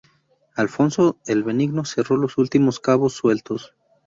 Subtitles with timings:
[0.55, 3.75] Alfonso el Benigno cerró los últimos cabos sueltos.